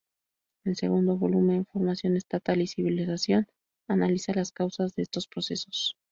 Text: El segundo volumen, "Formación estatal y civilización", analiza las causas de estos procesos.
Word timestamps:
El 0.63 0.77
segundo 0.77 1.15
volumen, 1.15 1.67
"Formación 1.67 2.17
estatal 2.17 2.59
y 2.59 2.65
civilización", 2.65 3.45
analiza 3.87 4.33
las 4.33 4.51
causas 4.51 4.95
de 4.95 5.03
estos 5.03 5.27
procesos. 5.27 5.95